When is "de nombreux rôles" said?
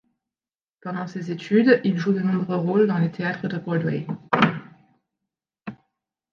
2.11-2.87